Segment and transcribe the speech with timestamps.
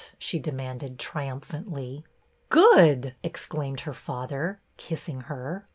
[0.17, 2.03] she demanded triumphantly."
[2.49, 5.67] Good!" exclaimed her father, kissing her.